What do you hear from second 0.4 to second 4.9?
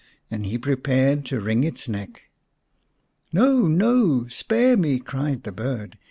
he prepared to wring its neck." No, no! Spare